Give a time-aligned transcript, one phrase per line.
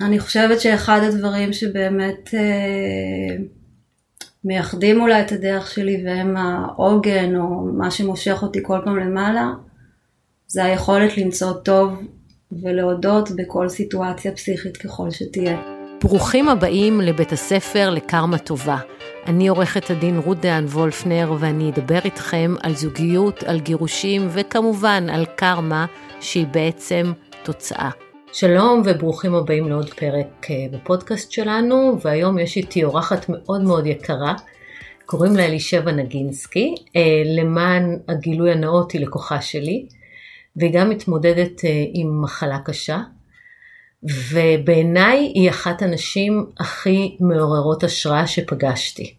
[0.00, 3.36] אני חושבת שאחד הדברים שבאמת אה,
[4.44, 9.50] מייחדים אולי את הדרך שלי והם העוגן או מה שמושך אותי כל פעם למעלה,
[10.46, 12.02] זה היכולת למצוא טוב
[12.62, 15.58] ולהודות בכל סיטואציה פסיכית ככל שתהיה.
[16.02, 18.78] ברוכים הבאים לבית הספר לקרמה טובה.
[19.26, 25.24] אני עורכת הדין רות דהן וולפנר ואני אדבר איתכם על זוגיות, על גירושים וכמובן על
[25.36, 25.86] קרמה
[26.20, 27.90] שהיא בעצם תוצאה.
[28.36, 34.34] שלום וברוכים הבאים לעוד פרק אה, בפודקאסט שלנו והיום יש איתי אורחת מאוד מאוד יקרה,
[35.06, 39.86] קוראים לה אלישבע נגינסקי, אה, למען הגילוי הנאות היא לקוחה שלי
[40.56, 43.00] והיא גם מתמודדת אה, עם מחלה קשה
[44.32, 49.14] ובעיניי היא אחת הנשים הכי מעוררות השראה שפגשתי.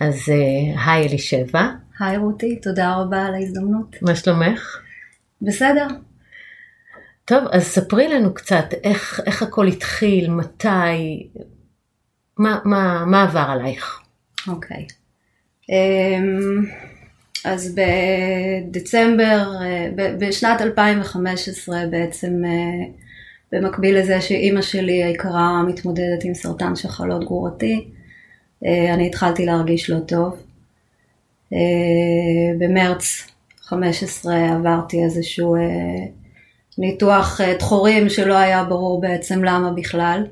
[0.00, 0.28] אז
[0.86, 1.68] היי אלישבע.
[2.00, 3.96] היי רותי, תודה רבה על ההזדמנות.
[4.02, 4.78] מה שלומך?
[5.42, 5.86] בסדר,
[7.24, 11.28] טוב, אז ספרי לנו קצת איך, איך הכל התחיל, מתי,
[12.38, 14.00] מה, מה, מה עבר עלייך?
[14.48, 14.86] אוקיי.
[14.86, 15.04] Okay.
[15.72, 16.64] אמ,
[17.44, 17.74] אז
[18.70, 22.86] בדצמבר, אה, בשנת 2015 בעצם, אה,
[23.52, 27.88] במקביל לזה שאימא שלי היקרה מתמודדת עם סרטן שחלות גרורתי,
[28.64, 30.36] אה, אני התחלתי להרגיש לא טוב.
[32.58, 33.26] במרץ
[33.60, 35.56] 15 עברתי איזשהו
[36.78, 40.26] ניתוח דחורים אה, שלא היה ברור בעצם למה בכלל.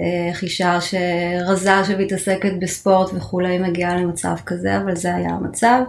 [0.00, 5.80] אה, איך אישה שרזה שמתעסקת בספורט וכולי מגיעה למצב כזה, אבל זה היה המצב.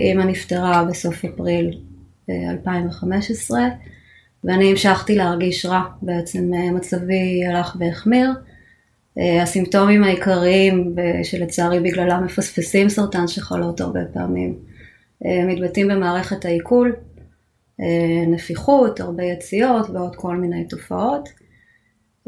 [0.00, 1.78] אימא אה, נפטרה בסוף אפריל
[2.30, 3.60] 2015,
[4.44, 8.30] ואני המשכתי להרגיש רע, בעצם מצבי הלך והחמיר.
[9.42, 14.54] הסימפטומים העיקריים, שלצערי בגללם מפספסים סרטן שחלות הרבה פעמים,
[15.24, 17.07] מתבטאים במערכת העיכול, אה,
[18.26, 21.28] נפיחות, הרבה יציאות ועוד כל מיני תופעות.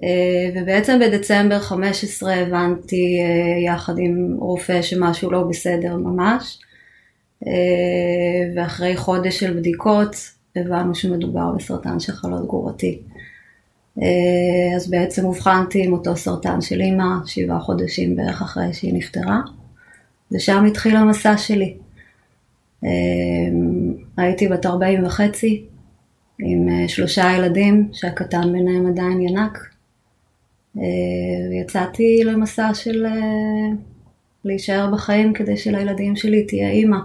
[0.03, 6.59] אה, ובעצם בדצמבר 15 הבנתי אה, יחד עם רופא שמשהו לא בסדר ממש.
[8.57, 10.17] ואחרי חודש של בדיקות
[10.57, 12.99] הבנו שמדובר בסרטן שחלות גרורתי.
[14.77, 19.41] אז בעצם אובחנתי עם אותו סרטן של אימא שבעה חודשים בערך אחרי שהיא נפטרה,
[20.33, 21.77] ושם התחיל המסע שלי.
[24.21, 25.65] הייתי בת 40 וחצי,
[26.39, 29.59] עם אה, שלושה ילדים, שהקטן ביניהם עדיין ינק.
[30.79, 30.83] אה,
[31.51, 33.77] ויצאתי למסע של אה,
[34.45, 36.99] להישאר בחיים כדי שלילדים שלי תהיה אימא.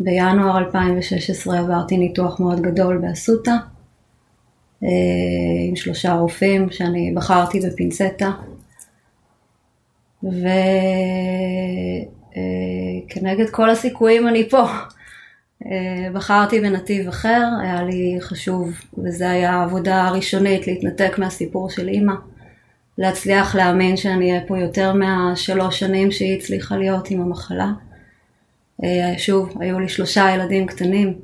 [0.00, 3.54] בינואר 2016 עברתי ניתוח מאוד גדול באסותא,
[5.68, 8.30] עם שלושה רופאים שאני בחרתי בפינצטה.
[10.24, 10.46] ו...
[12.36, 12.42] אה,
[13.08, 14.66] כנגד כל הסיכויים אני פה.
[15.66, 18.70] אה, בחרתי בנתיב אחר, היה לי חשוב,
[19.04, 22.14] וזו הייתה העבודה הראשונית, להתנתק מהסיפור של אימא,
[22.98, 27.72] להצליח להאמין שאני אהיה פה יותר מהשלוש שנים שהיא הצליחה להיות עם המחלה.
[28.84, 31.14] אה, שוב, היו לי שלושה ילדים קטנים.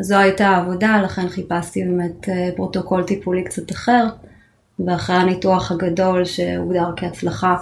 [0.00, 4.06] זו הייתה העבודה, לכן חיפשתי באמת פרוטוקול טיפולי קצת אחר,
[4.86, 7.56] ואחרי הניתוח הגדול שהוגדר כהצלחה,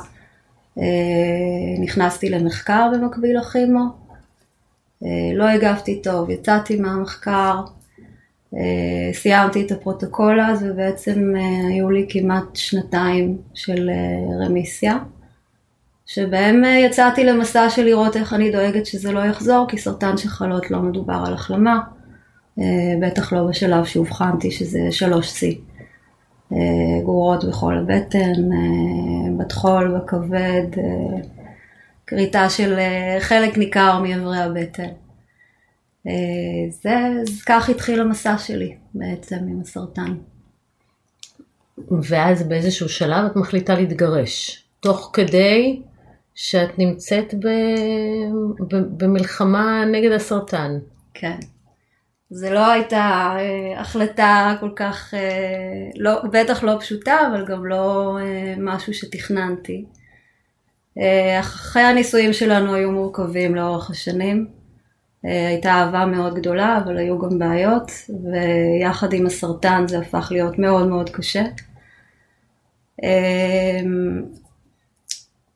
[1.80, 4.02] נכנסתי למחקר במקביל לכימו,
[5.04, 7.60] אה, לא הגבתי טוב, יצאתי מהמחקר,
[8.54, 11.34] אה, סיימתי את הפרוטוקול אז ובעצם
[11.68, 13.90] היו לי כמעט שנתיים של
[14.44, 14.98] רמיסיה,
[16.06, 20.78] שבהם יצאתי למסע של לראות איך אני דואגת שזה לא יחזור, כי סרטן שחלות לא
[20.78, 21.80] מדובר על החלמה,
[23.00, 25.71] בטח לא בשלב שאובחנתי שזה 3C.
[26.52, 31.20] אה, גרורות בכל הבטן, אה, בטחול, בכבד, אה,
[32.06, 32.78] כריתה של
[33.20, 34.88] חלק ניכר מאיברי הבטן.
[36.70, 36.96] זה,
[37.46, 40.14] כך התחיל המסע שלי בעצם עם הסרטן.
[42.08, 45.82] ואז באיזשהו שלב את מחליטה להתגרש, תוך כדי
[46.34, 47.48] שאת נמצאת ב,
[48.68, 50.78] ב, במלחמה נגד הסרטן.
[51.14, 51.38] כן.
[52.34, 58.18] זה לא הייתה אה, החלטה כל כך, אה, לא, בטח לא פשוטה, אבל גם לא
[58.20, 59.84] אה, משהו שתכננתי.
[60.98, 64.46] אה, אחרי הנישואים שלנו היו מורכבים לאורך השנים.
[65.26, 67.90] אה, הייתה אהבה מאוד גדולה, אבל היו גם בעיות,
[68.24, 71.42] ויחד עם הסרטן זה הפך להיות מאוד מאוד קשה.
[73.04, 73.80] אה,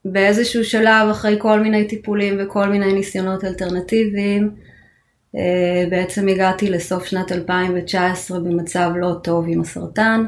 [0.05, 4.66] באיזשהו שלב, אחרי כל מיני טיפולים וכל מיני ניסיונות אלטרנטיביים,
[5.91, 10.25] בעצם הגעתי לסוף שנת 2019 במצב לא טוב עם הסרטן,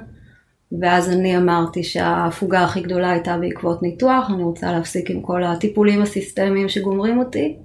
[0.81, 6.02] ואז אני אמרתי שההפוגה הכי גדולה הייתה בעקבות ניתוח, אני רוצה להפסיק עם כל הטיפולים
[6.02, 7.56] הסיסטמיים שגומרים אותי,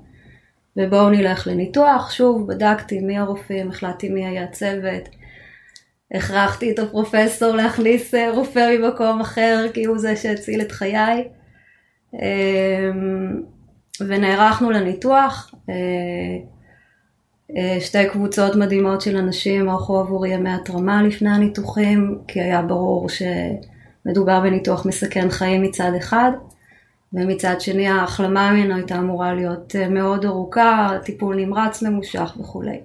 [0.78, 2.12] ובואו נלך לניתוח.
[2.12, 5.10] שוב, בדקתי מי הרופאים, החלטתי מי היה הצוות.
[6.14, 11.28] הכרחתי את הפרופסור להכניס אה, רופא ממקום אחר, כי הוא זה שהציל את חיי.
[12.14, 13.42] אמ,
[14.00, 15.54] ונערכנו לניתוח.
[17.58, 22.62] אה, אה, שתי קבוצות מדהימות של אנשים ערכו עבורי ימי התרמה לפני הניתוחים, כי היה
[22.62, 26.32] ברור שמדובר בניתוח מסכן חיים מצד אחד,
[27.14, 32.80] ומצד שני ההחלמה ממנו הייתה אמורה להיות מאוד ארוכה, טיפול נמרץ ממושך וכולי.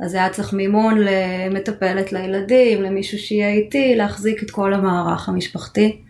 [0.00, 6.02] אז היה צריך מימון למטפלת לילדים, למישהו שיהיה איתי, להחזיק את כל המערך המשפחתי,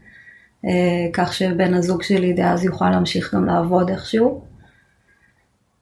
[0.64, 0.70] אה,
[1.12, 4.51] כך שבן הזוג שלי דאז יוכל להמשיך גם לעבוד איכשהו.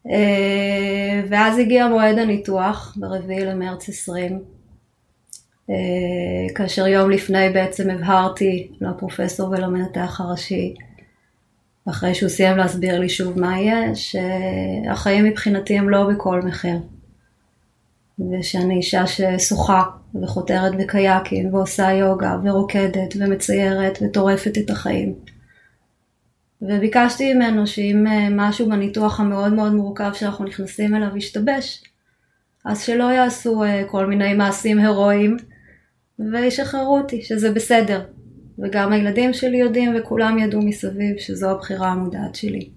[0.07, 4.43] אה, ואז הגיע מועד הניתוח, ברביעי למרץ 20,
[5.71, 5.75] אה,
[6.55, 10.75] כאשר יום לפני בעצם הבהרתי לפרופסור ולמנתח הראשי,
[11.89, 16.77] אחרי שהוא סיים להסביר לי שוב מה יהיה, שהחיים מבחינתי הם לא בכל מחיר.
[18.31, 19.83] ושאני אישה ששוחה
[20.23, 25.15] וחותרת בקייקים ועושה יוגה ורוקדת ומציירת וטורפת את החיים.
[26.63, 31.85] וביקשתי ממנו שאם אה, משהו בניתוח המאוד מאוד מורכב שאנחנו נכנסים אליו ישתבש,
[32.65, 35.37] אז שלא יעשו אה, כל מיני מעשים הירואיים
[36.33, 38.05] וישחררו אותי, שזה בסדר.
[38.59, 42.71] וגם הילדים שלי יודעים וכולם ידעו מסביב שזו הבחירה המודעת שלי.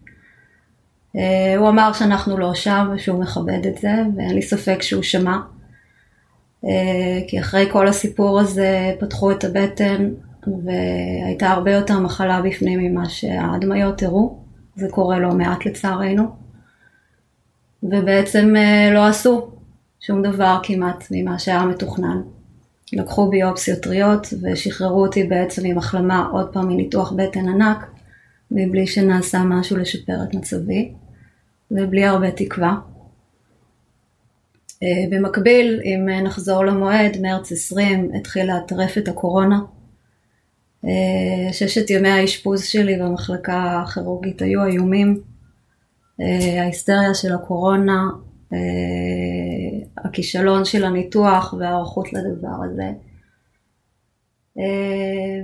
[1.15, 5.38] אה, הוא אמר שאנחנו לא שם ושהוא מכבד את זה, ואין לי ספק שהוא שמע.
[7.27, 10.09] כי אחרי כל הסיפור הזה פתחו את הבטן
[10.65, 14.37] והייתה הרבה יותר מחלה בפנים ממה שההדמיות הראו.
[14.75, 16.23] זה קורה לא מעט לצערנו.
[17.83, 19.51] ובעצם אה, לא עשו
[19.99, 22.21] שום דבר כמעט ממה שהיה מתוכנן.
[22.93, 27.91] לקחו ביופסיות טריות ושחררו אותי בעצם עם החלמה עוד פעם מניתוח בטן ענק,
[28.51, 30.91] מבלי שנעשה משהו לשפר את מצבי.
[31.71, 32.75] ובלי הרבה תקווה.
[34.83, 39.59] אה, במקביל, אם נחזור למועד, מרץ 20 התחילה טרפת הקורונה.
[40.85, 45.21] אה, ששת ימי האשפוז שלי במחלקה הכירורגית היו איומים.
[46.21, 48.09] אה, ההיסטריה של הקורונה,
[49.97, 52.91] הכישלון של הניתוח וההיערכות לדבר הזה.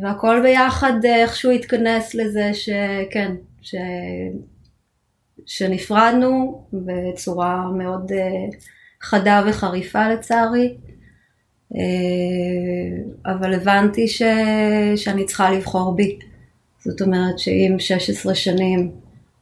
[0.01, 3.75] והכל ביחד איכשהו התכנס לזה שכן, ש...
[5.49, 8.45] שנפרדנו בצורה מאוד אה,
[9.01, 10.88] חדה וחריפה לצערי, אה,
[13.25, 14.21] אבל הבנתי ש...
[14.95, 16.19] שאני צריכה לבחור בי.
[16.85, 18.91] זאת אומרת שאם 16 שנים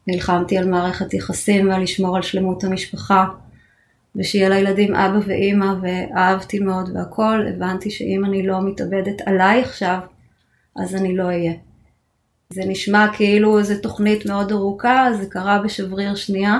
[0.08, 3.26] נלחמתי על מערכת יחסים ועל לשמור על שלמות המשפחה,
[4.16, 10.00] ושיהיה לילדים אבא ואימא ואהבתי מאוד והכל, הבנתי שאם אני לא מתאבדת עליי עכשיו,
[10.76, 11.54] אז אני לא אהיה.
[12.54, 16.60] זה נשמע כאילו איזו תוכנית מאוד ארוכה, זה קרה בשבריר שנייה,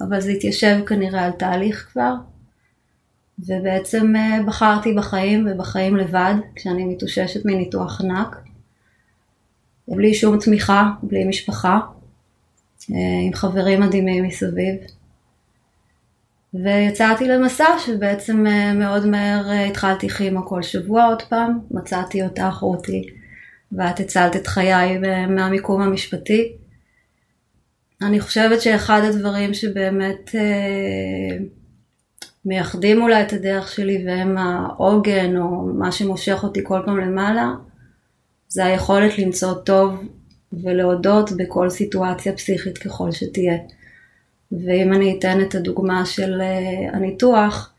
[0.00, 2.14] אבל זה התיישב כנראה על תהליך כבר.
[3.38, 8.36] ובעצם אה, בחרתי בחיים ובחיים לבד, כשאני מתאוששת מניתוח ענק.
[9.88, 11.80] בלי שום תמיכה, בלי משפחה,
[12.90, 12.96] אה,
[13.26, 14.74] עם חברים מדהימים מסביב.
[16.54, 23.02] ויצאתי למסע שבעצם אה, מאוד מהר התחלתי כימו כל שבוע עוד פעם, מצאתי אותך רותי.
[23.72, 24.98] ואת הצלת את חיי
[25.28, 26.52] מהמיקום המשפטי.
[28.02, 31.36] אני חושבת שאחד הדברים שבאמת אה,
[32.44, 37.52] מייחדים אולי את הדרך שלי והם העוגן או מה שמושך אותי כל פעם למעלה,
[38.48, 40.04] זה היכולת למצוא טוב
[40.52, 43.58] ולהודות בכל סיטואציה פסיכית ככל שתהיה.
[44.52, 47.72] ואם אני אתן את הדוגמה של אה, הניתוח,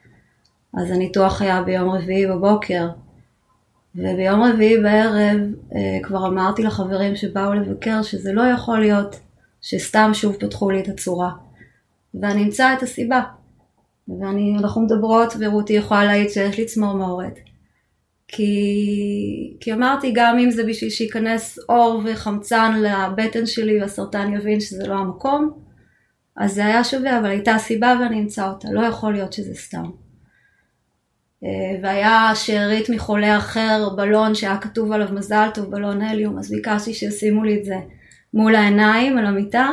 [0.74, 2.88] אז הניתוח היה ביום רביעי בבוקר,
[3.96, 5.40] וביום רביעי בערב
[5.76, 9.20] אה, כבר אמרתי לחברים שבאו לבקר שזה לא יכול להיות
[9.62, 11.32] שסתם שוב פתחו לי את הצורה.
[12.22, 13.22] ואני אמצא את הסיבה.
[14.08, 17.40] ואנחנו מדברות ורותי יכולה להעיד שיש לי צמרמורת.
[18.28, 24.88] כי, כי אמרתי גם אם זה בשביל שייכנס אור וחמצן לבטן שלי והסרטן יבין שזה
[24.88, 25.52] לא המקום,
[26.38, 29.84] אז זה היה שווה, אבל הייתה סיבה ואני אמצא אותה, לא יכול להיות שזה סתם.
[31.44, 36.94] אה, והיה שארית מחולה אחר, בלון שהיה כתוב עליו מזל טוב, בלון הליום, אז ביקשתי
[36.94, 37.76] שישימו לי את זה
[38.34, 39.70] מול העיניים, על המיטה,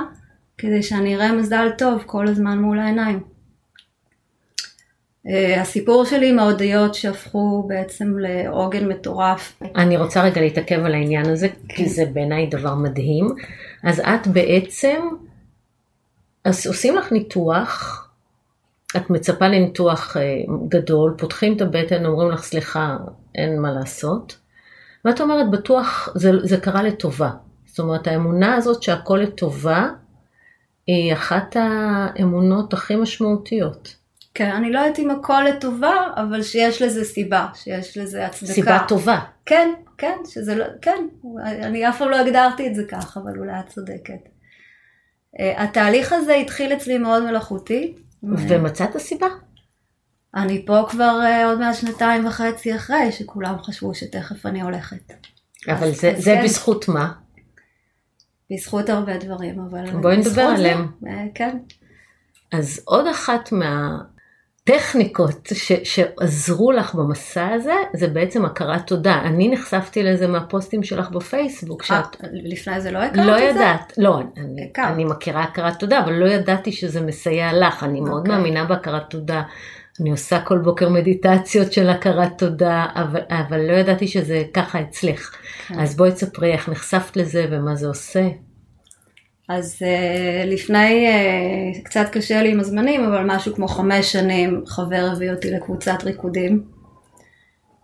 [0.58, 3.20] כדי שאני אראה מזל טוב כל הזמן מול העיניים.
[5.30, 9.62] אה, הסיפור שלי עם ההודיות שהפכו בעצם לעוגן מטורף.
[9.76, 13.34] אני רוצה רגע להתעכב על העניין הזה, כי זה בעיניי דבר מדהים.
[13.82, 15.08] אז את בעצם,
[16.44, 18.06] אז עושים לך ניתוח,
[18.96, 20.22] את מצפה לניתוח אה,
[20.68, 22.96] גדול, פותחים את הבטן, אומרים לך סליחה,
[23.34, 24.36] אין מה לעשות,
[25.04, 27.30] ואת אומרת בטוח זה, זה קרה לטובה.
[27.66, 29.88] זאת אומרת האמונה הזאת שהכל לטובה,
[30.86, 33.99] היא אחת האמונות הכי משמעותיות.
[34.34, 38.52] כן, אני לא יודעת אם הכל לטובה, אבל שיש לזה סיבה, שיש לזה הצדקה.
[38.52, 39.20] סיבה טובה.
[39.46, 41.06] כן, כן, שזה לא, כן,
[41.44, 44.28] אני אף פעם לא הגדרתי את זה כך, אבל אולי את צודקת.
[45.40, 47.94] אה, התהליך הזה התחיל אצלי מאוד מלאכותי.
[48.22, 49.26] ומצאת סיבה?
[50.34, 55.12] אני פה כבר אה, עוד מעט שנתיים וחצי אחרי, שכולם חשבו שתכף אני הולכת.
[55.68, 56.44] אבל זה, זה כן.
[56.44, 57.12] בזכות מה?
[58.50, 59.90] בזכות הרבה דברים, אבל...
[59.90, 60.86] בואי נדבר עליהם.
[61.06, 61.58] אה, כן.
[62.52, 63.98] אז עוד אחת מה...
[64.62, 69.20] הטכניקות ש, שעזרו לך במסע הזה, זה בעצם הכרת תודה.
[69.24, 71.82] אני נחשפתי לזה מהפוסטים שלך בפייסבוק.
[71.82, 72.16] שאת...
[72.32, 74.02] לפני זה לא הכרת לא את ידעת, זה?
[74.02, 77.84] לא, אני, אני מכירה הכרת תודה, אבל לא ידעתי שזה מסייע לך.
[77.84, 78.18] אני מאוד okay.
[78.18, 78.36] אוקיי.
[78.36, 79.42] מאמינה בהכרת תודה.
[80.00, 85.34] אני עושה כל בוקר מדיטציות של הכרת תודה, אבל, אבל לא ידעתי שזה ככה אצלך.
[85.34, 85.68] Okay.
[85.68, 85.80] כן.
[85.80, 88.28] אז בואי תספרי איך נחשפת לזה ומה זה עושה.
[89.50, 95.08] אז uh, לפני, uh, קצת קשה לי עם הזמנים, אבל משהו כמו חמש שנים חבר
[95.12, 96.64] הביא אותי לקבוצת ריקודים,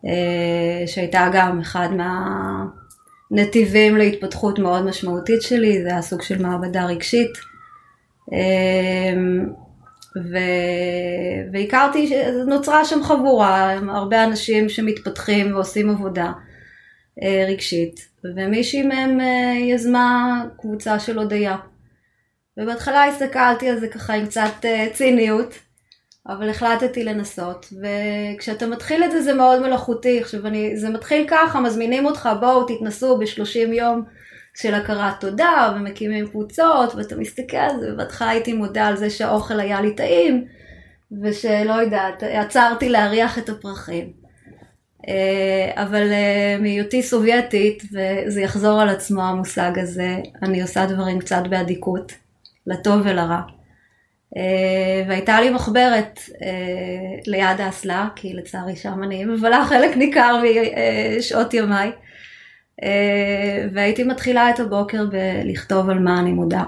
[0.04, 0.08] uh,
[0.86, 1.88] שהייתה גם אחד
[3.30, 7.32] מהנתיבים להתפתחות מאוד משמעותית שלי, זה היה סוג של מעבדה רגשית.
[8.30, 8.34] Uh,
[10.32, 10.38] ו...
[11.52, 12.12] והכרתי,
[12.46, 16.32] נוצרה שם חבורה, הרבה אנשים שמתפתחים ועושים עבודה
[17.48, 18.08] רגשית.
[18.36, 21.56] ומישהי מהם אה, יזמה קבוצה של הודיה.
[22.56, 25.54] ובהתחלה הסתכלתי על זה ככה עם קצת אה, ציניות,
[26.28, 31.60] אבל החלטתי לנסות, וכשאתה מתחיל את זה זה מאוד מלאכותי, עכשיו אני, זה מתחיל ככה,
[31.60, 34.02] מזמינים אותך בואו תתנסו בשלושים יום
[34.54, 39.60] של הכרת תודה, ומקימים קבוצות, ואתה מסתכל על זה, ובהתחלה הייתי מודה על זה שהאוכל
[39.60, 40.44] היה לי טעים,
[41.22, 44.25] ושלא יודעת, עצרתי להריח את הפרחים.
[45.08, 51.42] אה, אבל אה, מהיותי סובייטית, וזה יחזור על עצמו המושג הזה, אני עושה דברים קצת
[51.50, 52.12] באדיקות,
[52.66, 53.40] לטוב ולרע.
[54.36, 56.20] אה, והייתה לי מחברת
[57.26, 60.42] ליד האסלה, כי לצערי שם אני מבלה חלק ניכר
[61.18, 61.90] משעות ימיי.
[63.72, 66.64] והייתי מתחילה את הבוקר בלכתוב על מה אני מודה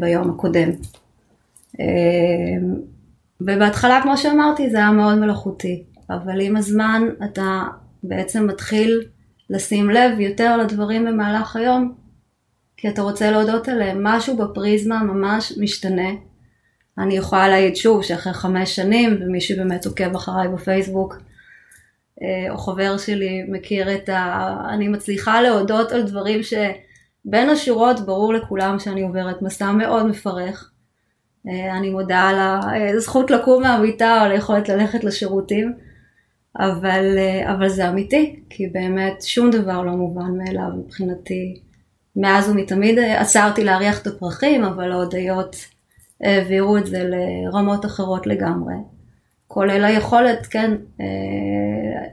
[0.00, 0.70] ביום הקודם.
[3.40, 5.82] ובהתחלה, כמו שאמרתי, זה היה מאוד מלאכותי.
[6.10, 7.62] אבל עם הזמן אתה
[8.02, 9.04] בעצם מתחיל
[9.50, 11.94] לשים לב יותר לדברים במהלך היום,
[12.76, 13.98] כי אתה רוצה להודות עליהם.
[14.02, 16.08] משהו בפריזמה ממש משתנה.
[16.98, 21.16] אני יכולה להעיד שוב שאחרי חמש שנים, ומי שבאמת עוקב אחריי בפייסבוק,
[22.22, 24.56] אה, או חבר שלי מכיר את ה...
[24.68, 30.70] אני מצליחה להודות על דברים שבין השורות ברור לכולם שאני עוברת מסע מאוד מפרך.
[31.48, 32.36] אה, אני מודה על
[32.96, 35.85] הזכות לקום מהמיטה או על היכולת ללכת לשירותים.
[36.58, 41.60] אבל, אה, אבל זה אמיתי, כי באמת שום דבר לא מובן מאליו מבחינתי.
[42.16, 45.56] מאז ומתמיד אה, עצרתי להריח את הפרחים, אבל ההודיות
[46.20, 48.74] העבירו את זה לרמות אחרות לגמרי.
[49.46, 50.70] כולל היכולת, כן,
[51.00, 51.06] אה,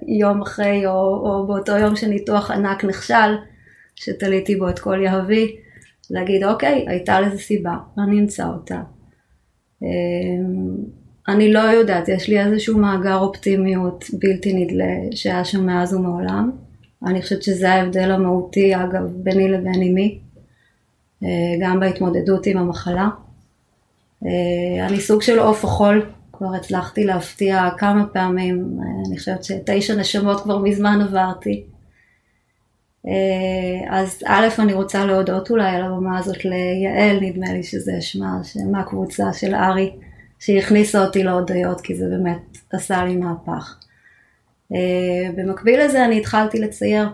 [0.07, 3.35] יום אחרי או, או באותו יום שניתוח ענק נכשל,
[3.95, 5.55] שתליתי בו את כל יהבי,
[6.09, 8.81] להגיד אוקיי, הייתה לזה סיבה, אני אמצא אותה.
[11.27, 16.51] אני לא יודעת, יש לי איזשהו מאגר אופטימיות בלתי נדלה שהיה שם מאז ומעולם.
[17.05, 20.19] אני חושבת שזה ההבדל המהותי, אגב, ביני לבין אמי,
[21.23, 21.27] אה,
[21.61, 23.09] גם בהתמודדות עם המחלה.
[24.25, 29.95] אה, אני סוג של עוף החול, כבר הצלחתי להפתיע כמה פעמים, אה, אני חושבת שתשע
[29.95, 31.63] נשמות כבר מזמן עברתי.
[33.89, 39.33] אז א', אני רוצה להודות אולי על הבמה הזאת ליעל, נדמה לי שזה שמה, מהקבוצה
[39.33, 39.91] של ארי.
[40.45, 43.77] שהכניסה אותי להודיות, כי זה באמת עשה לי מהפך.
[44.73, 47.09] אה, במקביל לזה אני התחלתי לצייר.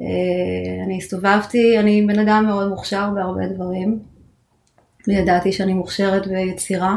[0.00, 3.98] אה, אני הסתובבתי, אני בן אדם מאוד מוכשר בהרבה דברים,
[5.08, 6.96] וידעתי שאני מוכשרת ביצירה.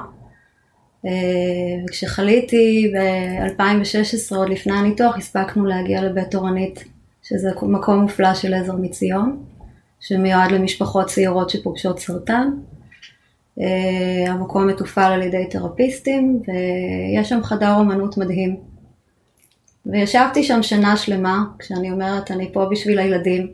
[1.06, 1.12] אה,
[1.88, 6.84] וכשחליתי ב-2016, עוד לפני הניתוח, הספקנו להגיע לבית תורנית,
[7.24, 9.44] שזה מקום מופלא של עזר מציון,
[10.00, 12.48] שמיועד למשפחות צעירות שפוגשות סרטן.
[13.60, 18.58] Uh, המקום מתופעל על ידי תרפיסטים ויש שם חדר אומנות מדהים.
[19.86, 23.48] וישבתי שם שנה שלמה, כשאני אומרת אני פה בשביל הילדים,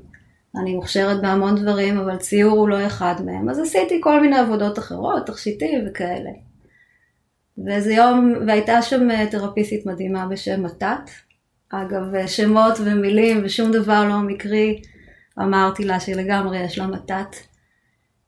[0.55, 4.79] אני מוכשרת בהמון דברים, אבל ציור הוא לא אחד מהם, אז עשיתי כל מיני עבודות
[4.79, 6.29] אחרות, תכשיטים וכאלה.
[7.65, 11.09] ואיזה יום, והייתה שם אה, תרפיסטית מדהימה בשם מתת,
[11.69, 14.81] אגב אה, שמות ומילים ושום דבר לא מקרי,
[15.39, 17.48] אמרתי לה שלגמרי יש לה מתת.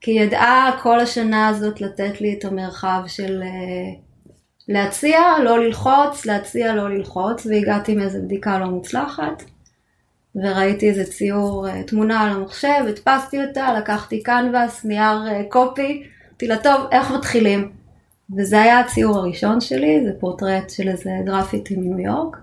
[0.01, 3.93] כי היא ידעה כל השנה הזאת לתת לי את המרחב של אה,
[4.67, 9.43] להציע, לא ללחוץ, להציע, לא ללחוץ, והגעתי מאיזו בדיקה לא מוצלחת,
[10.35, 16.03] וראיתי איזה ציור, אה, תמונה על המחשב, הדפסתי אותה, לקחתי קנבס, נייר אה, קופי,
[16.41, 17.71] אמרתי לה, טוב, איך מתחילים?
[18.37, 22.37] וזה היה הציור הראשון שלי, זה פורטרט של איזה גרפיטי מניו יורק,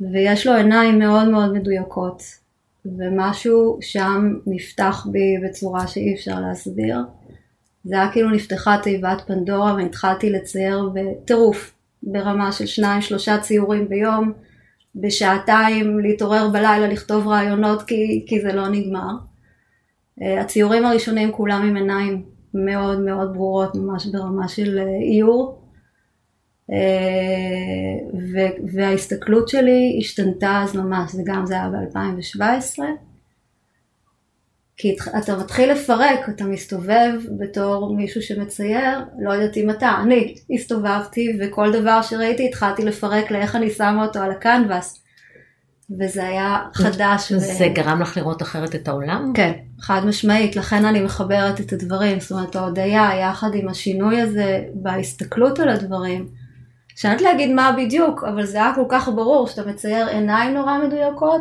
[0.00, 2.22] ויש לו עיניים מאוד מאוד מדויקות,
[2.86, 6.96] ומשהו שם נפתח בי בצורה שאי אפשר להסביר.
[7.84, 14.32] זה היה כאילו נפתחה תיבת פנדורה והתחלתי לצייר בטירוף, ברמה של שניים שלושה ציורים ביום,
[14.94, 19.10] בשעתיים להתעורר בלילה לכתוב רעיונות כי, כי זה לא נגמר.
[20.22, 22.22] אה, הציורים הראשונים כולם עם עיניים
[22.54, 25.61] מאוד מאוד ברורות, ממש ברמה של אה, איור.
[26.70, 26.76] אה,
[28.74, 32.78] וההסתכלות שלי השתנתה אז ממש, זה גם זה היה ב-2017.
[34.76, 41.38] כי אתה מתחיל לפרק, אתה מסתובב בתור מישהו שמצייר, לא יודעת אם אתה, אני הסתובבתי
[41.40, 45.02] וכל דבר שראיתי התחלתי לפרק לאיך אני שמה אותו על הקנבס.
[46.00, 47.32] וזה היה חדש.
[47.32, 47.74] זה ו...
[47.74, 49.32] גרם לך לראות אחרת את העולם?
[49.34, 54.64] כן, חד משמעית, לכן אני מחברת את הדברים, זאת אומרת ההודיה יחד עם השינוי הזה
[54.74, 56.41] בהסתכלות על הדברים.
[56.96, 60.78] שאני לא להגיד מה בדיוק, אבל זה היה כל כך ברור שאתה מצייר עיניים נורא
[60.78, 61.40] מדויקות,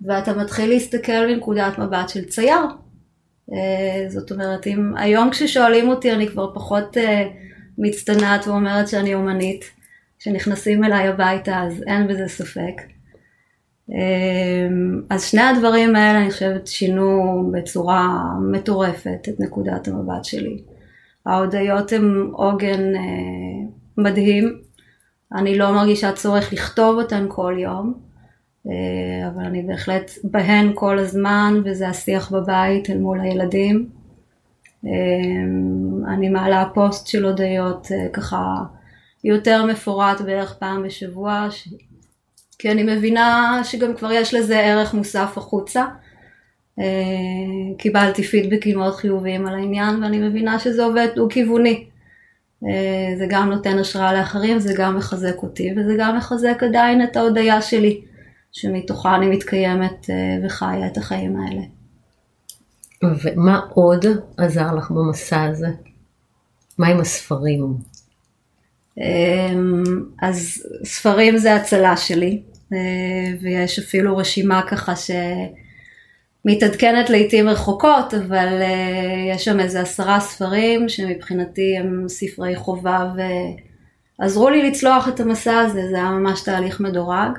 [0.00, 2.60] ואתה מתחיל להסתכל מנקודת מבט של צייר.
[3.52, 7.28] אה, זאת אומרת, אם היום כששואלים אותי אני כבר פחות אה,
[7.78, 9.64] מצטנעת ואומרת שאני אומנית,
[10.18, 12.82] כשנכנסים אליי הביתה אז אין בזה ספק.
[13.92, 14.68] אה,
[15.10, 18.18] אז שני הדברים האלה אני חושבת שינו בצורה
[18.52, 20.62] מטורפת את נקודת המבט שלי.
[21.26, 22.92] ההודיות הן עוגן
[23.98, 24.65] מדהים,
[25.34, 27.94] אני לא מרגישה צורך לכתוב אותן כל יום,
[28.66, 33.88] אה, אבל אני בהחלט בהן כל הזמן, וזה השיח בבית אל מול הילדים.
[34.86, 34.90] אה,
[36.14, 38.62] אני מעלה פוסט של הודיות אה, ככה
[39.24, 41.68] יותר מפורט בערך פעם בשבוע, ש...
[42.58, 45.84] כי אני מבינה שגם כבר יש לזה ערך מוסף החוצה.
[47.78, 51.84] קיבלתי פידבקים מאוד חיוביים על העניין ואני מבינה שזה עובד דו-כיווני.
[53.18, 57.62] זה גם נותן השראה לאחרים, זה גם מחזק אותי וזה גם מחזק עדיין את ההודיה
[57.62, 58.00] שלי.
[58.56, 61.62] שמתוכה אני מתקיימת אה, וחיה את החיים האלה.
[63.22, 65.68] ומה עוד עזר לך במסע הזה?
[66.78, 67.74] מה עם הספרים?
[68.98, 69.82] אמ,
[70.22, 72.42] אז ספרים זה הצלה שלי,
[72.72, 72.78] אה,
[73.40, 74.96] ויש אפילו רשימה ככה
[76.46, 83.12] שמתעדכנת לעיתים רחוקות, אבל אה, יש שם איזה עשרה ספרים שמבחינתי הם ספרי חובה
[84.18, 87.38] ועזרו לי לצלוח את המסע הזה, זה היה ממש תהליך מדורג.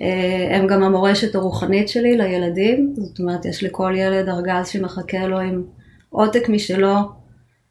[0.00, 5.40] אה, הם גם המורשת הרוחנית שלי לילדים, זאת אומרת יש לכל ילד ארגז שמחכה לו
[5.40, 5.64] עם
[6.10, 6.96] עותק משלו,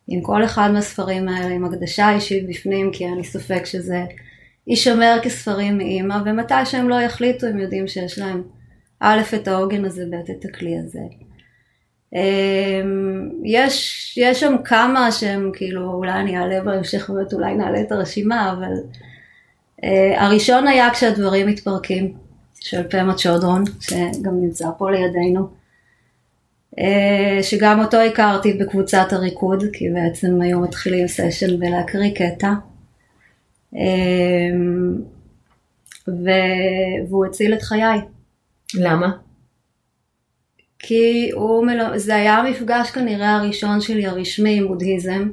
[0.07, 4.03] עם כל אחד מהספרים האלה, עם הקדשה אישית בפנים, כי אין לי ספק שזה
[4.67, 8.43] יישמר כספרים מאימא, ומתי שהם לא יחליטו הם יודעים שיש להם
[8.99, 10.99] א' את העוגן הזה, ב' את הכלי הזה.
[12.15, 12.81] אה,
[13.43, 18.51] יש, יש שם כמה שהם כאילו, אולי אני אעלה בהמשך, באמת אולי נעלה את הרשימה,
[18.51, 18.73] אבל
[19.81, 22.13] Uh, הראשון היה כשהדברים מתפרקים,
[22.59, 25.47] של פמה צ'ודרון, שגם נמצא פה לידינו,
[26.71, 26.83] uh,
[27.41, 32.53] שגם אותו הכרתי בקבוצת הריקוד, כי בעצם היו מתחילים סשן ולהקריא קטע.
[36.07, 36.29] ו...
[37.09, 37.99] והוא הציל את חיי.
[38.75, 39.11] למה?
[40.79, 41.97] כי הוא, מל...
[41.97, 45.29] זה היה המפגש כנראה הראשון שלי הרשמי עם בודהיזם.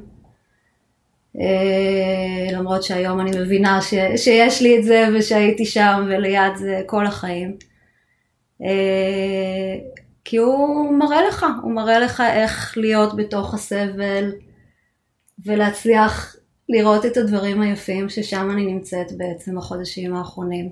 [1.39, 7.05] אה, למרות שהיום אני מבינה ש, שיש לי את זה ושהייתי שם וליד זה כל
[7.05, 7.57] החיים.
[8.61, 9.75] אה,
[10.25, 14.31] כי הוא מראה לך, הוא מראה לך איך להיות בתוך הסבל
[15.45, 16.35] ולהצליח
[16.69, 20.69] לראות את הדברים היפים ששם אני נמצאת בעצם החודשים האחרונים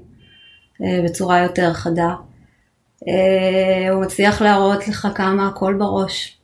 [0.81, 2.13] אה, בצורה יותר חדה.
[3.91, 6.37] הוא מצליח להראות לך כמה הכל בראש,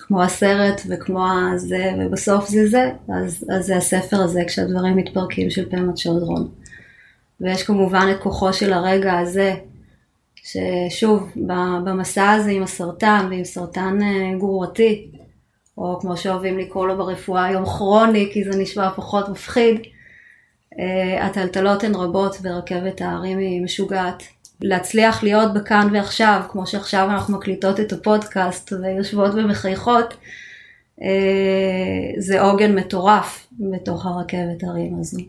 [0.00, 5.70] כמו הסרט וכמו הזה, ובסוף זה זה, אז, אז זה הספר הזה כשהדברים מתפרקים של
[5.70, 6.48] פמה צ'ודרון.
[7.40, 9.54] ויש כמובן את כוחו של הרגע הזה,
[10.34, 11.32] ששוב,
[11.84, 15.10] במסע הזה עם הסרטן ועם סרטן אה, גרורתי,
[15.78, 19.80] או כמו שאוהבים לקרוא לו ברפואה היום כרוני, כי זה נשמע פחות מפחיד,
[20.78, 24.22] אה, הטלטלות הן רבות ורכבת ההרים היא משוגעת.
[24.60, 30.14] להצליח להיות בכאן ועכשיו, כמו שעכשיו אנחנו מקליטות את הפודקאסט ויושבות ומחייכות,
[31.02, 35.20] אה, זה עוגן מטורף בתוך הרכבת הרים הזו.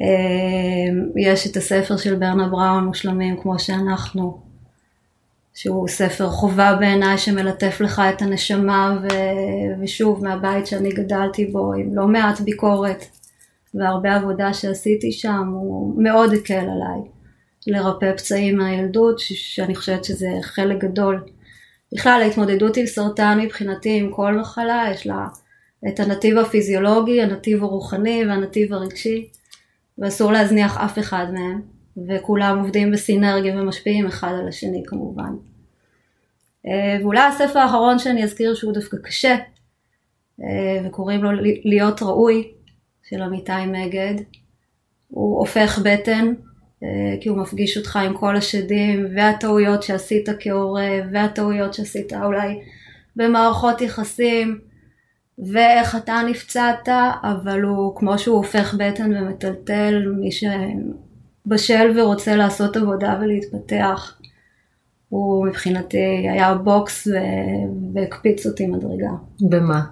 [0.00, 4.40] אה, יש את הספר של ברנה בראון, מושלמים כמו שאנחנו,
[5.54, 9.08] שהוא ספר חובה בעיניי שמלטף לך את הנשמה, ו...
[9.82, 13.04] ושוב, מהבית שאני גדלתי בו, עם לא מעט ביקורת
[13.74, 17.19] והרבה עבודה שעשיתי שם, הוא מאוד הקל עליי.
[17.66, 21.24] לרפא פצעים מהילדות, שאני חושבת שזה חלק גדול.
[21.94, 25.26] בכלל ההתמודדות עם סרטן מבחינתי עם כל מחלה, יש לה
[25.88, 29.28] את הנתיב הפיזיולוגי, הנתיב הרוחני והנתיב הרגשי,
[29.98, 31.60] ואסור להזניח אף אחד מהם,
[32.08, 35.32] וכולם עובדים בסינרגיה ומשפיעים אחד על השני כמובן.
[36.66, 39.36] אה, ואולי הספר האחרון שאני אזכיר שהוא דווקא קשה,
[40.42, 41.30] אה, וקוראים לו
[41.64, 42.50] להיות ראוי,
[43.08, 44.14] של עמיתי מגד.
[45.08, 46.34] הוא הופך בטן,
[47.20, 52.60] כי הוא מפגיש אותך עם כל השדים והטעויות שעשית כהורה והטעויות שעשית אולי
[53.16, 54.58] במערכות יחסים
[55.38, 56.88] ואיך אתה נפצעת,
[57.22, 64.18] אבל הוא כמו שהוא הופך בטן ומטלטל, מי שבשל ורוצה לעשות עבודה ולהתפתח,
[65.08, 67.08] הוא מבחינתי היה בוקס
[67.94, 69.10] והקפיץ אותי מדרגה.
[69.40, 69.82] במה?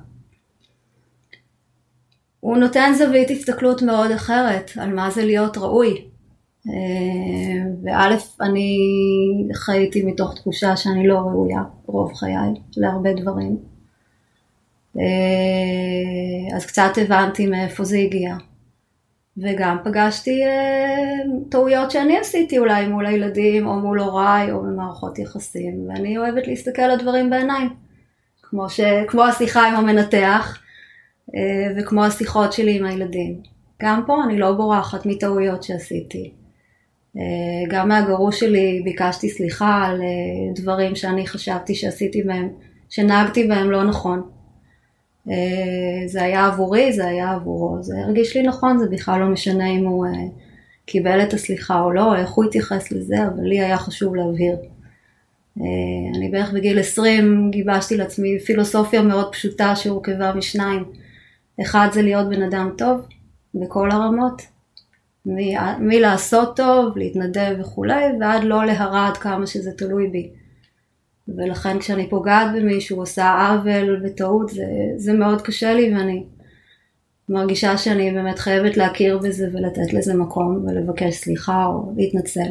[2.41, 6.05] הוא נותן זווית הסתכלות מאוד אחרת על מה זה להיות ראוי.
[6.69, 8.79] אה, וא', אני
[9.55, 12.35] חייתי מתוך תחושה שאני לא ראויה רוב חיי
[12.77, 13.57] להרבה דברים.
[14.99, 18.37] אה, אז קצת הבנתי מאיפה זה הגיע.
[19.43, 25.89] וגם פגשתי אה, טעויות שאני עשיתי אולי מול הילדים או מול הוריי או במערכות יחסים
[25.89, 27.69] ואני אוהבת להסתכל על הדברים בעיניים
[28.43, 28.81] כמו, ש...
[29.09, 30.59] כמו השיחה עם המנתח
[31.77, 33.41] וכמו השיחות שלי עם הילדים.
[33.83, 36.33] גם פה אני לא בורחת מטעויות שעשיתי.
[37.19, 37.25] אה,
[37.71, 40.07] גם מהגרוש שלי ביקשתי סליחה על אה,
[40.55, 42.49] דברים שאני חשבתי שעשיתי בהם,
[42.89, 44.23] שנהגתי בהם לא נכון.
[46.07, 49.87] זה היה עבורי, זה היה עבורו, זה הרגיש לי נכון, זה בכלל לא משנה אם
[49.87, 50.07] הוא
[50.87, 54.57] קיבל את הסליחה או לא, איך הוא התייחס לזה, אבל לי היה חשוב להבהיר.
[56.17, 60.85] אני בערך בגיל 20 גיבשתי לעצמי פילוסופיה מאוד פשוטה שהורכבה משניים.
[61.61, 63.01] אחד זה להיות בן אדם טוב
[63.55, 64.43] בכל הרמות,
[65.79, 70.31] מלעשות טוב, להתנדב וכולי, ועד לא להרע עד כמה שזה תלוי בי.
[71.29, 74.65] ולכן כשאני פוגעת במישהו, עושה עוול וטעות, זה,
[74.97, 76.25] זה מאוד קשה לי ואני
[77.29, 82.51] מרגישה שאני באמת חייבת להכיר בזה ולתת לזה מקום ולבקש סליחה או להתנצל.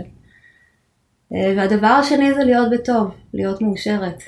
[1.34, 4.24] אה, והדבר השני זה להיות בטוב, להיות מאושרת.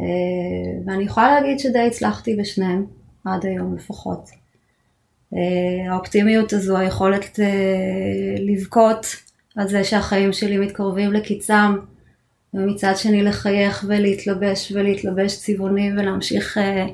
[0.00, 0.04] אה,
[0.86, 2.86] ואני יכולה להגיד שדי הצלחתי בשניהם.
[3.24, 4.30] עד היום לפחות.
[5.36, 7.46] אה, האופטימיות הזו, היכולת אה,
[8.38, 9.06] לבכות
[9.56, 11.76] על זה שהחיים שלי מתקרבים לקיצם,
[12.54, 16.86] ומצד שני לחייך ולהתלבש ולהתלבש צבעוני ולהמשיך אה,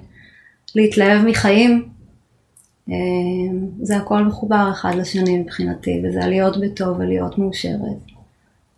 [0.75, 1.89] להתלהב מחיים,
[3.83, 7.99] זה הכל מחובר אחד לשני מבחינתי, וזה להיות בטוב ולהיות מאושרת.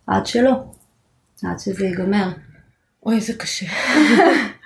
[0.07, 0.51] עד שלא,
[1.43, 2.29] עד שזה ייגמר.
[3.05, 3.65] אוי, זה קשה.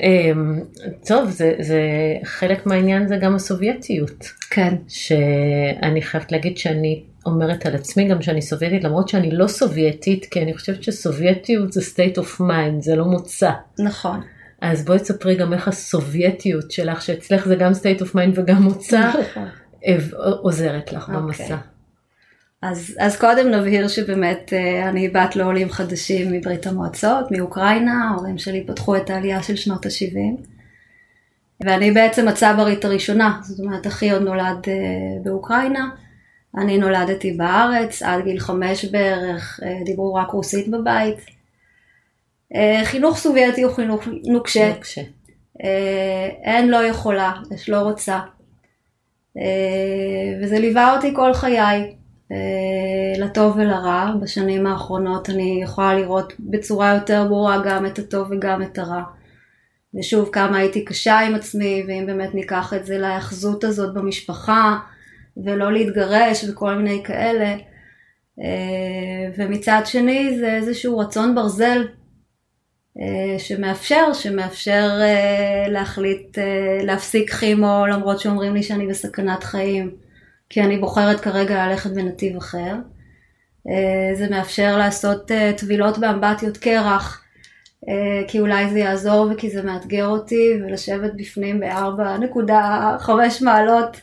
[0.00, 0.60] אמ,
[1.06, 1.80] טוב, זה, זה
[2.24, 4.30] חלק מהעניין זה גם הסובייטיות.
[4.50, 4.74] כן.
[4.88, 10.42] שאני חייבת להגיד שאני אומרת על עצמי גם שאני סובייטית, למרות שאני לא סובייטית, כי
[10.42, 13.50] אני חושבת שסובייטיות זה state of mind, זה לא מוצא.
[13.78, 14.20] נכון.
[14.60, 19.10] אז בואי תספרי גם איך הסובייטיות שלך, שאצלך זה גם state of mind וגם מוצא,
[19.20, 19.48] נכון.
[20.42, 21.12] עוזרת לך okay.
[21.12, 21.56] במסע.
[22.62, 28.64] אז, אז קודם נבהיר שבאמת אה, אני בת לעולים חדשים מברית המועצות, מאוקראינה, ההורים שלי
[28.66, 30.42] פתחו את העלייה של שנות ה-70.
[31.60, 34.74] ואני בעצם הצברית הראשונה, זאת אומרת אחי עוד נולד אה,
[35.22, 35.88] באוקראינה,
[36.56, 41.38] אני נולדתי בארץ, עד גיל חמש בערך אה, דיברו רק רוסית בבית.
[42.84, 44.68] חינוך סובייטי הוא חינוך נוקשה.
[44.68, 45.02] נוקשה.
[46.42, 48.18] אין לא יכולה, יש לא רוצה.
[50.42, 51.97] וזה ליווה אותי כל חיי.
[52.32, 54.12] אה, לטוב ולרע.
[54.20, 59.02] בשנים האחרונות אני יכולה לראות בצורה יותר ברורה גם את הטוב וגם את הרע.
[59.94, 64.78] ושוב, כמה הייתי קשה עם עצמי, ואם באמת ניקח את זה להאחזות הזאת במשפחה,
[65.36, 67.56] ולא להתגרש וכל מיני כאלה.
[68.40, 71.88] אה, ומצד שני זה איזשהו רצון ברזל
[73.00, 74.88] אה, שמאפשר, שמאפשר
[75.68, 76.38] להחליט
[76.82, 80.07] להפסיק כימו למרות שאומרים לי שאני בסכנת חיים.
[80.50, 82.74] כי אני בוחרת כרגע ללכת בנתיב אחר.
[83.68, 87.22] אה, זה מאפשר לעשות אה, טבילות באמבטיות קרח,
[87.88, 94.00] אה, כי אולי זה יעזור וכי זה מאתגר אותי, ולשבת בפנים ב-4.5 מעלות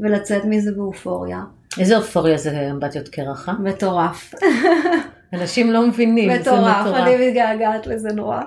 [0.00, 1.40] ולצאת מזה באופוריה.
[1.78, 3.54] איזה אופוריה זה אמבטיות קרח, אה?
[3.54, 4.34] מטורף.
[5.32, 7.06] אנשים לא מבינים, מטורף, זה מטורף.
[7.06, 8.40] אני מתגעגעת לזה נורא.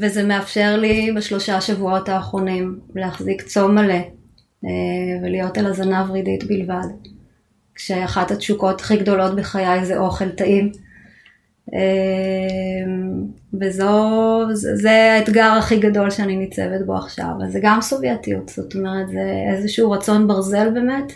[0.00, 4.17] וזה מאפשר לי בשלושה שבועות האחרונים להחזיק צום מלא
[5.22, 6.86] ולהיות על הזנב רידית בלבד.
[7.74, 10.72] כשאחת התשוקות הכי גדולות בחיי זה אוכל טעים.
[11.74, 11.78] אה,
[13.60, 17.30] וזו, זה האתגר הכי גדול שאני ניצבת בו עכשיו.
[17.44, 21.12] אז זה גם סובייטיות, זאת אומרת זה איזשהו רצון ברזל באמת,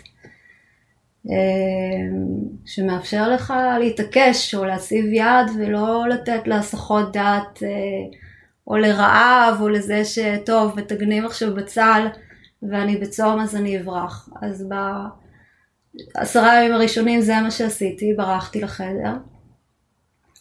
[2.65, 7.63] שמאפשר לך להתעקש או להציב יד ולא לתת להסחות דעת
[8.67, 12.07] או לרעב או לזה שטוב מתגנים עכשיו בצל
[12.69, 14.29] ואני בצום אז אני אברח.
[14.41, 14.67] אז
[16.15, 19.13] בעשרה ימים הראשונים זה מה שעשיתי, ברחתי לחדר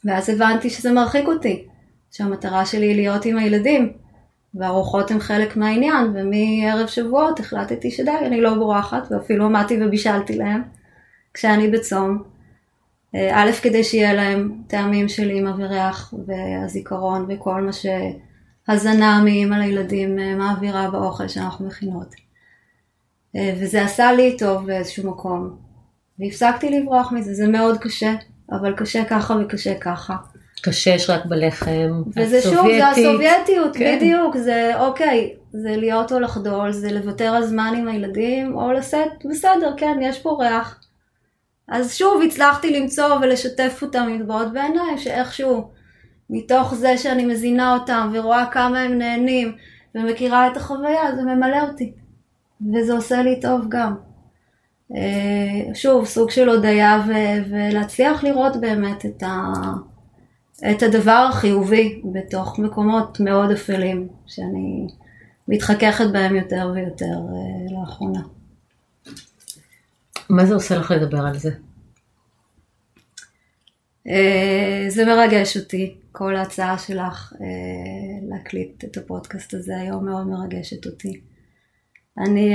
[0.05, 1.67] ואז הבנתי שזה מרחיק אותי,
[2.11, 3.93] שהמטרה שלי היא להיות עם הילדים
[4.55, 10.63] והרוחות הן חלק מהעניין ומערב שבועות החלטתי שדי, אני לא בורחת ואפילו עמדתי ובישלתי להם
[11.35, 12.23] כשאני בצום.
[13.15, 17.73] אה, א', כדי שיהיה להם טעמים של אימא וריח והזיכרון וכל מה
[18.67, 22.15] שהזנה מאימא לילדים אה, מעבירה באוכל שאנחנו מכינות.
[23.37, 25.57] אה, וזה עשה לי טוב באיזשהו מקום.
[26.19, 28.15] והפסקתי לברוח מזה, זה מאוד קשה,
[28.53, 30.17] אבל קשה ככה וקשה ככה.
[30.63, 32.43] קשה יש רק בלחם, וזה הסובייטית.
[32.43, 33.97] שוב, זה הסובייטיות, כן.
[33.97, 39.27] בדיוק, זה אוקיי, זה להיות או לחדול, זה לוותר על זמן עם הילדים, או לשאת,
[39.31, 40.81] בסדר, כן, יש פה ריח.
[41.69, 45.71] אז שוב הצלחתי למצוא ולשתף אותם עם דברות בעיניים, שאיכשהו,
[46.33, 49.57] מתוך זה שאני מזינה אותם ורואה כמה הם נהנים
[49.95, 51.93] ומכירה את החוויה, זה ממלא אותי.
[52.75, 53.95] וזה עושה לי טוב גם.
[54.95, 59.73] אה, שוב, סוג של הודיה ו- ולהצליח לראות באמת את, ה-
[60.71, 64.87] את הדבר החיובי בתוך מקומות מאוד אפלים, שאני
[65.49, 68.21] מתחככת בהם יותר ויותר אה, לאחרונה.
[70.31, 71.51] מה זה עושה לך לדבר על זה?
[74.09, 77.33] אה, זה מרגש אותי, כל ההצעה שלך
[78.29, 81.21] להקליט את הפודקאסט הזה היום מאוד מרגשת אותי.
[82.19, 82.53] אני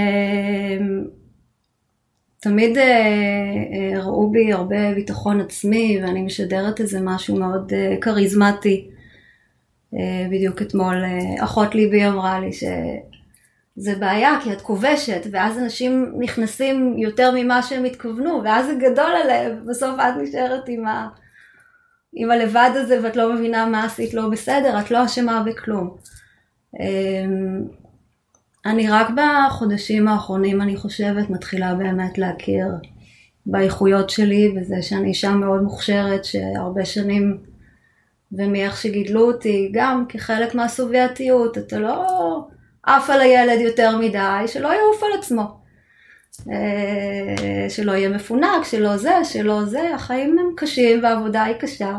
[2.40, 8.90] תמיד אה, אה, ראו בי הרבה ביטחון עצמי ואני משדרת איזה משהו מאוד אה, כריזמטי.
[10.32, 10.96] בדיוק אתמול
[11.40, 17.86] אחות ליבי אמרה לי שזה בעיה כי את כובשת ואז אנשים נכנסים יותר ממה שהם
[17.86, 21.08] התכוונו ואז זה גדול עליהם בסוף את נשארת עם, ה...
[22.20, 25.96] עם הלבד הזה ואת לא מבינה מה עשית לא בסדר, את לא אשמה בכלום.
[28.66, 32.66] אני רק בחודשים האחרונים, אני חושבת, מתחילה באמת להכיר
[33.46, 37.38] באיכויות שלי, בזה שאני אישה מאוד מוכשרת, שהרבה שנים,
[38.32, 42.06] ומאיך שגידלו אותי, גם כחלק מהסובייטיות, אתה לא
[42.84, 45.67] עף על הילד יותר מדי, שלא יעוף על עצמו.
[46.52, 51.98] אה, שלא יהיה מפונק, שלא זה, שלא זה, החיים הם קשים והעבודה היא קשה.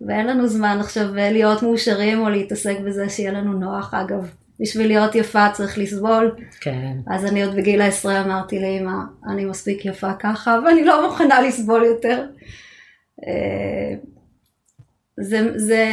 [0.00, 3.94] ואין לנו זמן עכשיו להיות מאושרים או להתעסק בזה שיהיה לנו נוח.
[3.94, 6.36] אגב, בשביל להיות יפה צריך לסבול.
[6.60, 6.96] כן.
[7.10, 8.96] אז אני עוד בגיל העשרה אמרתי לאמא,
[9.28, 12.26] אני מספיק יפה ככה, ואני לא מוכנה לסבול יותר.
[13.26, 13.94] אה,
[15.20, 15.86] זה, זה,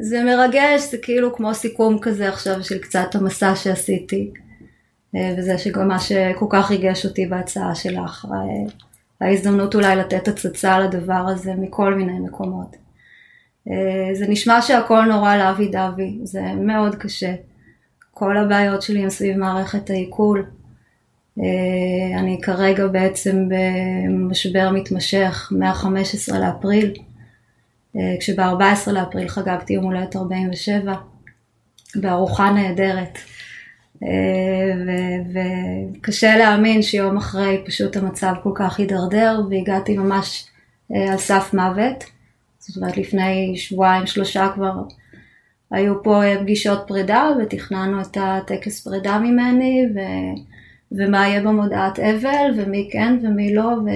[0.00, 4.30] זה מרגש, זה כאילו כמו סיכום כזה עכשיו של קצת המסע שעשיתי.
[5.16, 10.78] אה, וזה שגם מה שכל כך ריגש אותי בהצעה שלך, אה, ההזדמנות אולי לתת הצצה
[10.78, 12.76] לדבר הזה מכל מיני מקומות.
[14.12, 17.34] זה נשמע שהכל נורא לאבי דבי, זה מאוד קשה.
[18.10, 20.46] כל הבעיות שלי הן סביב מערכת העיכול.
[21.38, 26.94] אה, אני כרגע בעצם במשבר מתמשך מה-15 לאפריל,
[27.96, 30.94] אה, כשב-14 לאפריל חגגתי יום הולדת 47,
[31.94, 33.18] בארוחה נהדרת.
[34.02, 35.22] אה,
[35.96, 40.46] וקשה להאמין שיום אחרי פשוט המצב כל כך הידרדר והגעתי ממש
[40.90, 42.04] על סף מוות.
[42.58, 44.72] זאת אומרת לפני שבועיים שלושה כבר
[45.70, 49.98] היו פה אה, פגישות פרידה ותכננו את הטקס פרידה ממני ו...
[50.92, 53.90] ומה יהיה במודעת אבל ומי כן ומי לא ו...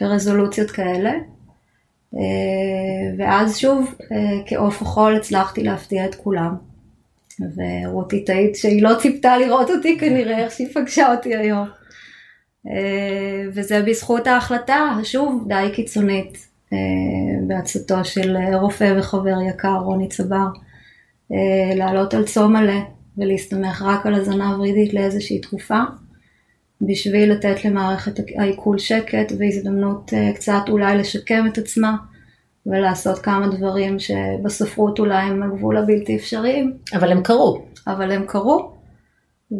[0.00, 1.12] ורזולוציות כאלה.
[2.14, 6.56] אה, ואז שוב אה, כעוף החול הצלחתי להפתיע את כולם.
[7.40, 11.68] ורותי תעיד שהיא לא ציפתה לראות אותי כנראה איך שהיא פגשה אותי היום.
[13.52, 16.48] וזה בזכות ההחלטה, שוב, די קיצונית,
[17.46, 20.46] בעצתו של רופא וחבר יקר רוני צבר.
[21.32, 22.80] אה, לעלות על צום מלא
[23.18, 25.80] ולהסתמך רק על הזנה ורידית לאיזושהי תקופה,
[26.80, 31.96] בשביל לתת למערכת העיכול שקט והזדמנות אה, קצת אולי לשקם את עצמה
[32.66, 36.76] ולעשות כמה דברים שבספרות אולי הם הגבול הבלתי אפשריים.
[36.94, 37.62] אבל הם קרו.
[37.86, 38.72] אבל הם קרו,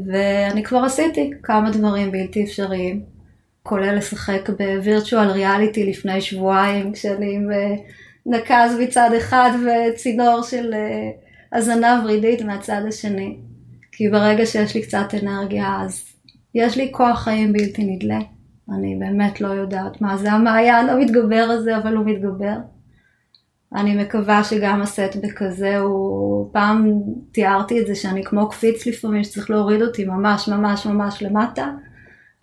[0.06, 3.02] ואני כבר עשיתי כמה דברים בלתי אפשריים,
[3.62, 7.74] כולל לשחק בווירטואל ריאליטי לפני שבועיים, כשאני עם אה,
[8.26, 10.74] נקז מצד אחד וצינור של
[11.52, 13.36] הזנה ורידית מהצד השני.
[13.92, 16.04] כי ברגע שיש לי קצת אנרגיה, אז
[16.54, 18.18] יש לי כוח חיים בלתי נדלה.
[18.78, 22.56] אני באמת לא יודעת מה זה המעיין המתגבר הזה, אבל הוא מתגבר.
[23.74, 26.92] אני מקווה שגם הסטבק הזה הוא, פעם
[27.32, 31.70] תיארתי את זה שאני כמו קפיץ לפעמים שצריך להוריד אותי ממש ממש ממש למטה,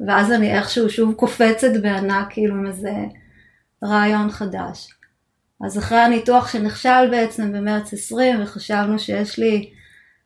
[0.07, 2.93] ואז אני איכשהו שוב קופצת בענק, כאילו עם איזה
[3.83, 4.93] רעיון חדש.
[5.65, 9.69] אז אחרי הניתוח שנכשל בעצם במרץ 20, וחשבנו שיש לי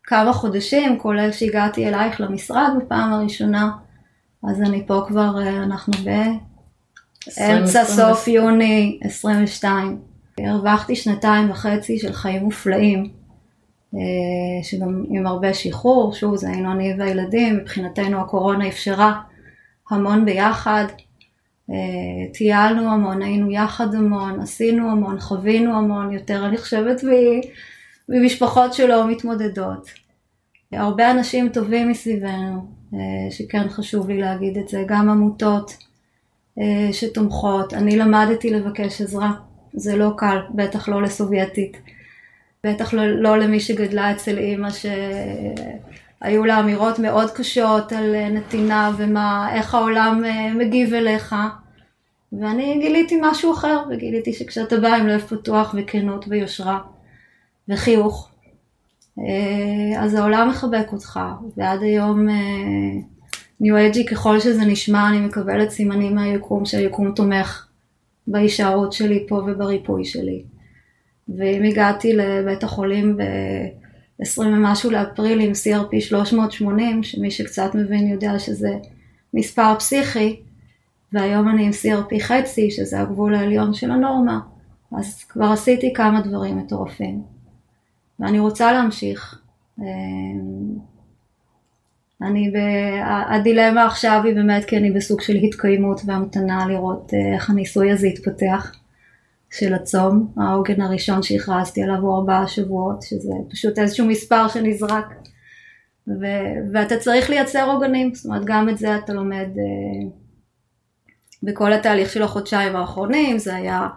[0.04, 3.72] כמה חודשים, כולל שהגעתי אלייך למשרד בפעם הראשונה,
[4.50, 5.94] אז אני פה כבר, אה, אנחנו
[7.38, 10.17] באמצע סוף יוני 22.
[10.40, 13.10] הרווחתי שנתיים וחצי של חיים מופלאים,
[13.96, 19.22] אה, שגם עם הרבה שחרור, שוב זה היינו אני והילדים, מבחינתנו הקורונה אפשרה
[19.90, 20.86] המון ביחד,
[21.70, 21.76] אה,
[22.34, 27.04] טיילנו המון, היינו יחד המון, עשינו המון, חווינו המון יותר, אני חושבת
[28.10, 29.90] ממשפחות שלא מתמודדות.
[30.72, 35.78] הרבה אנשים טובים מסביבנו, אה, שכן חשוב לי להגיד את זה, גם עמותות
[36.92, 37.74] שתומכות.
[37.74, 39.32] אני למדתי לבקש עזרה,
[39.78, 41.78] זה לא קל, בטח לא לסובייטית.
[42.64, 48.92] בטח לא, לא למי שגדלה אצל אימא שהיו לה אמירות מאוד קשות על אה, נתינה
[48.98, 50.24] ומה, איך העולם
[50.56, 51.36] מגיב אליך.
[52.34, 56.80] ואני גיליתי משהו אחר, וגיליתי שכשאתה בא עם לב פתוח וכנות ויושרה
[57.70, 58.30] וחיוך,
[59.20, 61.20] אה, אז העולם מחבק אותך,
[61.58, 62.28] ועד היום
[63.60, 67.68] ניו אה, אג'י ככל שזה נשמע אני מקבלת סימנים מהיקום שהיקום תומך
[68.28, 70.44] בהישארות שלי פה ובריפוי שלי.
[71.38, 78.78] ואם הגעתי לבית החולים ב-20 ומשהו לאפריל עם CRP 380, שמי שקצת מבין יודע שזה
[79.34, 80.40] מספר פסיכי,
[81.14, 84.40] והיום אני עם CRP חצי, שזה הגבול העליון של הנורמה,
[84.98, 87.22] אז כבר עשיתי כמה דברים מטורפים.
[88.20, 89.42] ואני רוצה להמשיך.
[92.22, 92.52] אני.
[93.30, 98.08] הדילמה עכשיו היא באמת כי אני בסוג של התקיימות והמתנה לראות אה, איך הניסוי הזה
[98.08, 98.72] יתפתח
[99.52, 100.34] של הצום.
[100.38, 105.14] העוגן הראשון שהכרזתי עליו הוא ארבעה שבועות, שזה פשוט איזשהו מספר שנזרק.
[106.08, 106.26] ו...
[106.74, 110.10] ואתה צריך לייצר עוגנים, זאת אומרת גם את זה אתה לומד uh,
[111.44, 113.88] בכל התהליך של החודשיים האחרונים, זה היה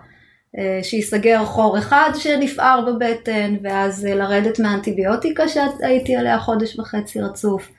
[0.59, 7.69] אה, שייסגר חור אחד שנפער בבטן, ואז אה, לרדת מהאנטיביוטיקה שהייתי עליה חודש וחצי רצוף,
[7.69, 7.75] אה,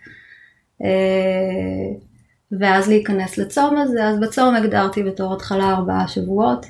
[2.59, 6.65] ואז להיכנס לצום הזה, אז בצום הגדרתי בתור התחלה ארבעה שבועות,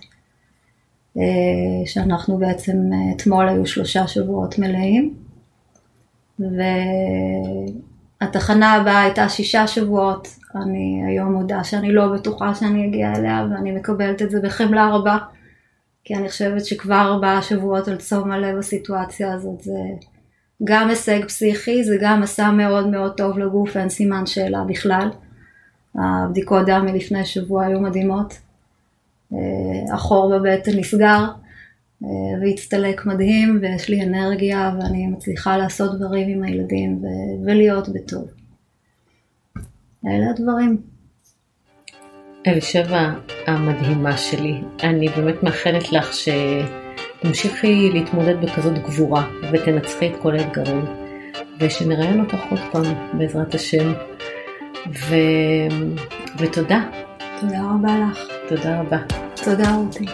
[1.86, 2.78] שאנחנו בעצם,
[3.16, 5.14] אתמול היו שלושה שבועות מלאים,
[8.22, 13.72] והתחנה הבאה הייתה שישה שבועות, אני היום מודה שאני לא בטוחה שאני אגיע אליה, ואני
[13.72, 15.18] מקבלת את זה בחמלה רבה.
[16.04, 19.80] כי אני חושבת שכבר ארבעה שבועות על צום מלא בסיטואציה הזאת זה
[20.64, 25.10] גם הישג פסיכי, זה גם עשה מאוד מאוד טוב לגוף, אין סימן שאלה בכלל.
[25.96, 28.34] הבדיקות דם מלפני שבוע היו מדהימות.
[29.34, 31.26] אה, החור בבטן נסגר
[32.04, 32.08] אה,
[32.42, 37.02] והצטלק מדהים ויש לי אנרגיה ואני מצליחה לעשות דברים עם הילדים
[37.46, 38.28] ולהיות בטוב.
[40.08, 40.82] אלה הדברים.
[42.48, 43.14] אלישבע
[43.48, 46.14] המדהימה שלי, אני באמת מאחלת לך
[47.22, 50.86] שתמשיכי להתמודד בכזאת גבורה ותנצחי את כל האתגרים
[51.60, 53.94] ושנראיין אותך עוד פעם בעזרת השם
[54.88, 55.16] ו...
[56.38, 56.80] ותודה.
[57.40, 58.20] תודה רבה לך.
[58.50, 58.98] תודה רבה.
[59.44, 60.06] תודה רותי.